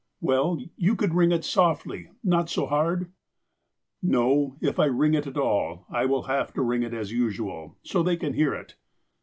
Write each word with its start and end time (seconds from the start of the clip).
"Well, 0.19 0.57
you 0.77 0.95
could 0.95 1.13
ring 1.13 1.31
it 1.31 1.45
softly, 1.45 2.09
not 2.23 2.49
so 2.49 2.65
hard?" 2.65 3.11
"No, 4.17 4.55
if 4.59 4.79
I 4.79 4.85
ring 4.85 5.13
it 5.13 5.27
at 5.27 5.37
all, 5.37 5.85
I 5.91 6.05
will 6.07 6.23
have 6.23 6.51
to 6.53 6.63
ring 6.63 6.81
it 6.81 6.95
as 6.95 7.11
usual, 7.11 7.77
so 7.83 8.01
they 8.01 8.17
can 8.17 8.33
hear 8.33 8.55
it." 8.55 8.77